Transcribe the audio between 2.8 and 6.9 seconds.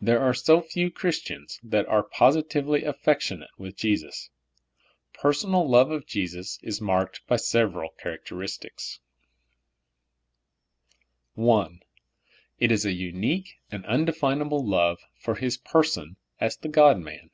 af fectionate with Jesus. Personal love of Jesus is